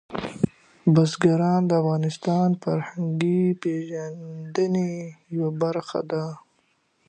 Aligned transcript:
بزګان 0.93 1.61
د 1.69 1.71
افغانانو 1.81 2.53
د 2.55 2.59
فرهنګي 2.63 3.41
پیژندنې 3.61 4.89
یوه 5.35 5.49
برخه 5.61 5.99
ده. 6.11 6.25